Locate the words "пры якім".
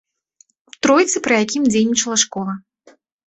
1.27-1.69